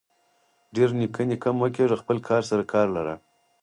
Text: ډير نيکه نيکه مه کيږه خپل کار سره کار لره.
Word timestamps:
ډير 0.75 0.89
نيکه 0.99 1.23
نيکه 1.29 1.49
مه 1.59 1.67
کيږه 1.75 1.97
خپل 2.01 2.17
کار 2.27 2.41
سره 2.49 2.63
کار 2.73 2.87
لره. 2.95 3.15